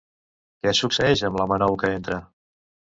Què 0.63 0.73
succeeix 0.79 1.23
amb 1.29 1.39
l'home 1.41 1.63
nou 1.67 1.81
que 1.85 1.95
entra? 2.03 2.23